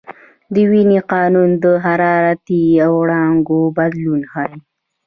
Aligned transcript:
د 0.53 0.55
وین 0.69 0.91
قانون 1.11 1.49
د 1.63 1.65
حرارتي 1.85 2.63
وړانګو 2.95 3.59
بدلون 3.77 4.21
ښيي. 4.31 4.57